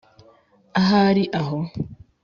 ahari 0.79 1.23
aho 1.39 1.57